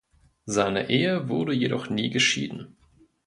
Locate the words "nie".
1.91-2.09